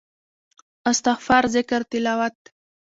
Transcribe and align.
استغفار 0.91 1.43
ذکر 1.55 1.81
تلاوت 1.91 2.35